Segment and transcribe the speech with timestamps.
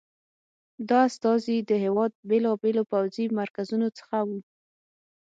[0.89, 4.37] دا استازي د هېواد بېلابېلو پوځي مرکزونو څخه وو.